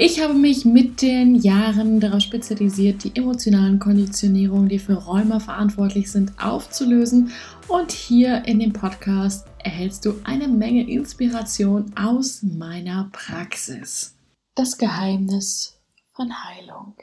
[0.00, 6.12] Ich habe mich mit den Jahren darauf spezialisiert, die emotionalen Konditionierungen, die für Rheuma verantwortlich
[6.12, 7.32] sind, aufzulösen.
[7.66, 14.14] Und hier in dem Podcast erhältst du eine Menge Inspiration aus meiner Praxis.
[14.54, 15.80] Das Geheimnis
[16.12, 16.94] von Heilung.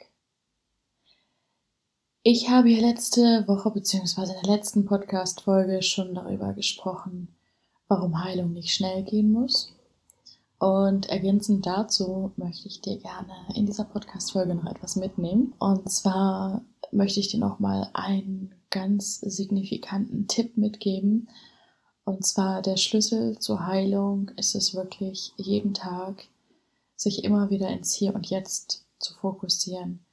[2.22, 4.22] Ich habe ja letzte Woche bzw.
[4.22, 7.36] in der letzten Podcast-Folge schon darüber gesprochen,
[7.88, 9.75] warum Heilung nicht schnell gehen muss
[10.58, 15.54] und ergänzend dazu möchte ich dir gerne in dieser Podcast-Folge noch etwas mitnehmen.
[15.58, 21.28] Und zwar möchte ich dir nochmal einen ganz signifikanten Tipp mitgeben.
[22.04, 26.24] Und zwar der Schlüssel zur Heilung ist es wirklich jeden Tag,
[26.94, 30.06] sich immer wieder ins Hier und Jetzt zu fokussieren.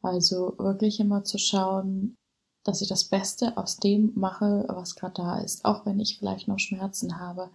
[0.00, 2.16] Also wirklich immer zu schauen,
[2.66, 6.48] dass ich das Beste aus dem mache, was gerade da ist, auch wenn ich vielleicht
[6.48, 7.50] noch Schmerzen habe,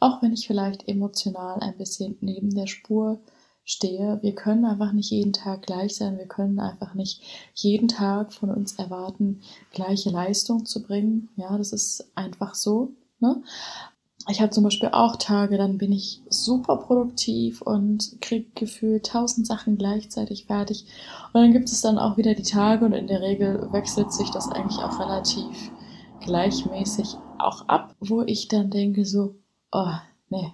[0.00, 3.20] auch wenn ich vielleicht emotional ein bisschen neben der Spur
[3.64, 4.18] stehe.
[4.22, 7.22] Wir können einfach nicht jeden Tag gleich sein, wir können einfach nicht
[7.54, 9.40] jeden Tag von uns erwarten,
[9.72, 11.30] gleiche Leistung zu bringen.
[11.36, 12.92] Ja, das ist einfach so.
[13.20, 13.42] Ne?
[14.28, 19.46] Ich habe zum Beispiel auch Tage, dann bin ich super produktiv und kriege gefühlt tausend
[19.46, 20.86] Sachen gleichzeitig fertig.
[21.32, 24.30] Und dann gibt es dann auch wieder die Tage und in der Regel wechselt sich
[24.30, 25.70] das eigentlich auch relativ
[26.20, 29.34] gleichmäßig auch ab, wo ich dann denke so,
[29.72, 29.92] oh,
[30.30, 30.52] nee,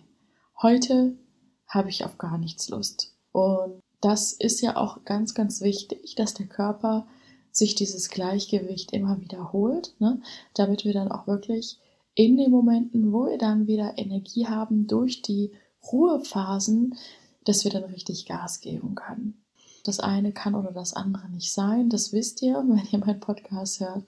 [0.61, 1.17] heute
[1.69, 3.15] habe ich auf gar nichts Lust.
[3.31, 7.07] Und das ist ja auch ganz, ganz wichtig, dass der Körper
[7.53, 10.20] sich dieses Gleichgewicht immer wiederholt, ne?
[10.55, 11.79] damit wir dann auch wirklich
[12.15, 15.53] in den Momenten, wo wir dann wieder Energie haben durch die
[15.93, 16.97] Ruhephasen,
[17.45, 19.43] dass wir dann richtig Gas geben können.
[19.85, 23.81] Das eine kann oder das andere nicht sein, das wisst ihr, wenn ihr meinen Podcast
[23.81, 24.05] hört.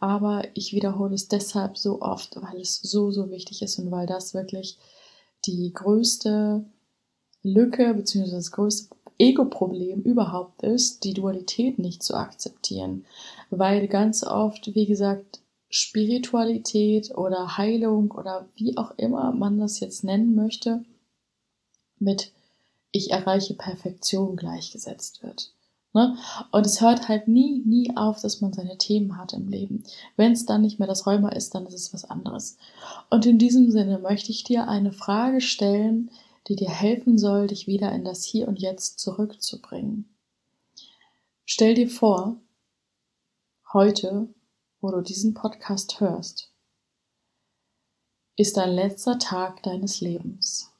[0.00, 4.06] Aber ich wiederhole es deshalb so oft, weil es so, so wichtig ist und weil
[4.06, 4.78] das wirklich
[5.44, 6.64] die größte
[7.42, 8.30] Lücke bzw.
[8.30, 13.04] das größte Ego-Problem überhaupt ist, die Dualität nicht zu akzeptieren.
[13.50, 15.40] Weil ganz oft, wie gesagt,
[15.76, 20.84] Spiritualität oder Heilung oder wie auch immer man das jetzt nennen möchte,
[21.98, 22.30] mit
[22.92, 25.52] ich erreiche Perfektion gleichgesetzt wird.
[25.92, 26.16] Ne?
[26.52, 29.82] Und es hört halt nie, nie auf, dass man seine Themen hat im Leben.
[30.14, 32.56] Wenn es dann nicht mehr das Rheuma ist, dann ist es was anderes.
[33.10, 36.08] Und in diesem Sinne möchte ich dir eine Frage stellen,
[36.46, 40.08] die dir helfen soll, dich wieder in das Hier und Jetzt zurückzubringen.
[41.44, 42.36] Stell dir vor,
[43.72, 44.28] heute
[44.84, 46.52] wo du diesen Podcast hörst,
[48.36, 50.70] ist dein letzter Tag deines Lebens.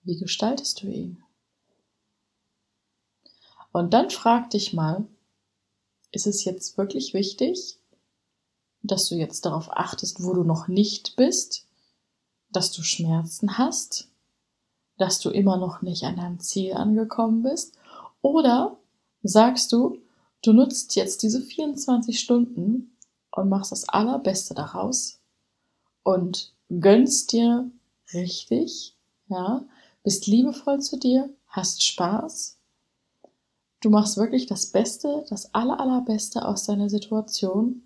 [0.00, 1.22] Wie gestaltest du ihn?
[3.70, 5.06] Und dann frag dich mal,
[6.10, 7.78] ist es jetzt wirklich wichtig,
[8.80, 11.66] dass du jetzt darauf achtest, wo du noch nicht bist,
[12.48, 14.08] dass du Schmerzen hast,
[14.96, 17.76] dass du immer noch nicht an deinem Ziel angekommen bist?
[18.22, 18.78] Oder
[19.22, 20.00] sagst du,
[20.42, 22.96] Du nutzt jetzt diese 24 Stunden
[23.32, 25.20] und machst das Allerbeste daraus
[26.02, 27.70] und gönnst dir
[28.12, 28.96] richtig,
[29.28, 29.64] ja,
[30.02, 32.58] bist liebevoll zu dir, hast Spaß.
[33.80, 37.82] Du machst wirklich das Beste, das aller, allerbeste aus deiner Situation.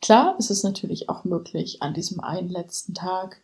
[0.00, 3.42] Klar ist es natürlich auch möglich, an diesem einen letzten Tag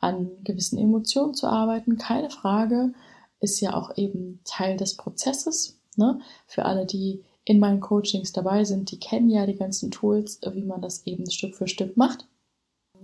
[0.00, 1.96] an gewissen Emotionen zu arbeiten.
[1.96, 2.92] Keine Frage,
[3.40, 5.78] ist ja auch eben Teil des Prozesses.
[5.96, 6.20] Ne?
[6.46, 10.64] Für alle, die in meinen Coachings dabei sind, die kennen ja die ganzen Tools, wie
[10.64, 12.26] man das eben Stück für Stück macht.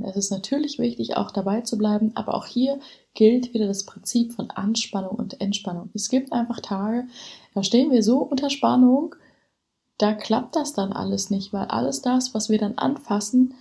[0.01, 2.79] Es ist natürlich wichtig, auch dabei zu bleiben, aber auch hier
[3.15, 5.91] gilt wieder das Prinzip von Anspannung und Entspannung.
[5.93, 7.09] Es gibt einfach Tage,
[7.55, 9.17] da stehen wir so unter Spannung,
[9.97, 13.55] da klappt das dann alles nicht, weil alles das, was wir dann anfassen,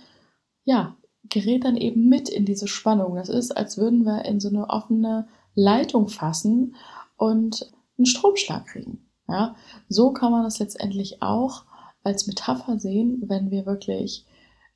[0.64, 0.96] ja,
[1.28, 3.16] gerät dann eben mit in diese Spannung.
[3.16, 6.76] Das ist, als würden wir in so eine offene Leitung fassen
[7.16, 9.07] und einen Stromschlag kriegen.
[9.28, 9.56] Ja,
[9.88, 11.64] so kann man das letztendlich auch
[12.02, 14.24] als Metapher sehen, wenn wir wirklich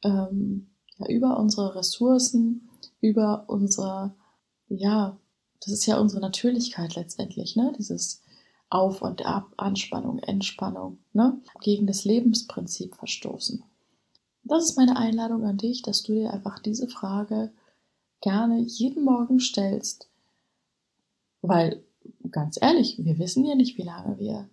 [0.02, 2.68] ähm, ja, über unsere Ressourcen,
[3.00, 4.14] über unsere,
[4.68, 5.16] ja,
[5.60, 7.72] das ist ja unsere Natürlichkeit letztendlich, ne?
[7.78, 8.20] Dieses
[8.68, 11.40] Auf und Ab, Anspannung, Entspannung, ne?
[11.62, 13.64] Gegen das Lebensprinzip verstoßen.
[14.44, 17.52] Das ist meine Einladung an dich, dass du dir einfach diese Frage
[18.20, 20.08] gerne jeden Morgen stellst,
[21.40, 21.84] weil
[22.32, 24.48] ganz ehrlich, wir wissen ja nicht, wie lange wir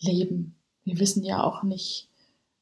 [0.00, 0.56] leben.
[0.84, 2.08] Wir wissen ja auch nicht,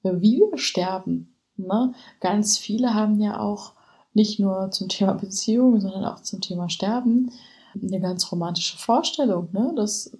[0.03, 1.35] wie wir sterben.
[1.57, 1.95] Ne?
[2.21, 3.73] Ganz viele haben ja auch
[4.15, 7.31] nicht nur zum Thema Beziehung, sondern auch zum Thema Sterben
[7.81, 9.73] eine ganz romantische Vorstellung, ne?
[9.77, 10.17] dass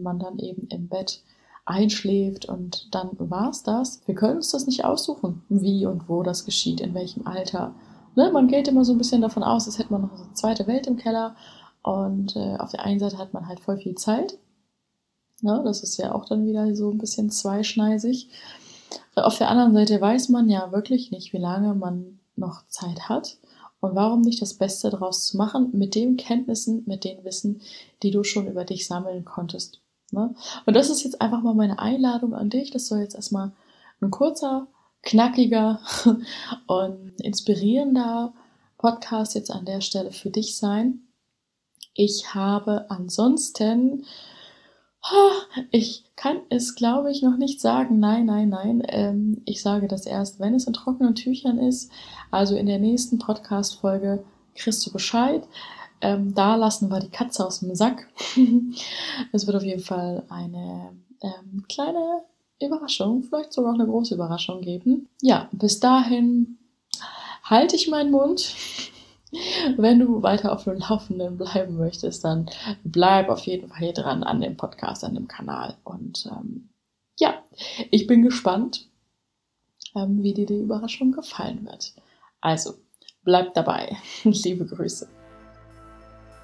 [0.00, 1.22] man dann eben im Bett
[1.64, 4.00] einschläft und dann war's das.
[4.06, 7.74] Wir können uns das nicht aussuchen, wie und wo das geschieht, in welchem Alter.
[8.14, 8.30] Ne?
[8.32, 10.86] Man geht immer so ein bisschen davon aus, als hätte man noch eine zweite Welt
[10.86, 11.36] im Keller
[11.82, 14.38] und äh, auf der einen Seite hat man halt voll viel Zeit.
[15.40, 15.60] Ne?
[15.64, 18.28] Das ist ja auch dann wieder so ein bisschen zweischneisig.
[19.14, 23.36] Auf der anderen Seite weiß man ja wirklich nicht, wie lange man noch Zeit hat.
[23.80, 27.62] Und warum nicht das Beste daraus zu machen mit den Kenntnissen, mit den Wissen,
[28.04, 29.80] die du schon über dich sammeln konntest.
[30.12, 30.36] Ne?
[30.66, 32.70] Und das ist jetzt einfach mal meine Einladung an dich.
[32.70, 33.50] Das soll jetzt erstmal
[34.00, 34.68] ein kurzer,
[35.02, 35.80] knackiger
[36.68, 38.32] und inspirierender
[38.78, 41.00] Podcast jetzt an der Stelle für dich sein.
[41.94, 44.04] Ich habe ansonsten
[45.70, 47.98] ich kann es, glaube ich, noch nicht sagen.
[47.98, 48.82] Nein, nein, nein.
[48.86, 51.90] Ähm, ich sage das erst, wenn es in trockenen Tüchern ist.
[52.30, 54.24] Also in der nächsten Podcast-Folge
[54.54, 55.42] kriegst du Bescheid.
[56.00, 58.08] Ähm, da lassen wir die Katze aus dem Sack.
[59.32, 62.22] es wird auf jeden Fall eine ähm, kleine
[62.60, 65.08] Überraschung, vielleicht sogar auch eine große Überraschung geben.
[65.20, 66.58] Ja, bis dahin
[67.42, 68.54] halte ich meinen Mund.
[69.76, 72.50] Wenn du weiter auf dem Laufenden bleiben möchtest, dann
[72.84, 75.76] bleib auf jeden Fall hier dran an dem Podcast, an dem Kanal.
[75.84, 76.68] Und ähm,
[77.18, 77.42] ja,
[77.90, 78.88] ich bin gespannt,
[79.94, 81.94] ähm, wie dir die Überraschung gefallen wird.
[82.40, 82.74] Also,
[83.24, 83.96] bleib dabei.
[84.24, 85.08] Liebe Grüße.